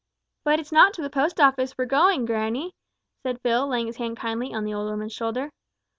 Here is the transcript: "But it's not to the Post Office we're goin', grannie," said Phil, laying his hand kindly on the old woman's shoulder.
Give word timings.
"But 0.43 0.59
it's 0.59 0.71
not 0.71 0.95
to 0.95 1.03
the 1.03 1.11
Post 1.11 1.39
Office 1.39 1.77
we're 1.77 1.85
goin', 1.85 2.25
grannie," 2.25 2.71
said 3.21 3.39
Phil, 3.41 3.67
laying 3.67 3.85
his 3.85 3.97
hand 3.97 4.17
kindly 4.17 4.51
on 4.51 4.63
the 4.63 4.73
old 4.73 4.89
woman's 4.89 5.13
shoulder. 5.13 5.51